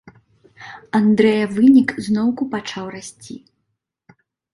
[0.99, 3.35] Андрэя, вынік зноўку пачаў расці.